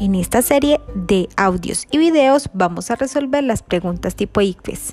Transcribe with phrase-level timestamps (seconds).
[0.00, 4.92] En esta serie de audios y videos vamos a resolver las preguntas tipo ICFES.